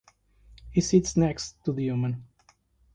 He 0.71 0.81
sits 0.81 1.15
next 1.15 1.63
to 1.63 1.73
the 1.73 1.91
woman. 1.91 2.25